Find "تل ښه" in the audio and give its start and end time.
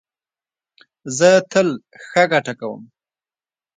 1.51-2.23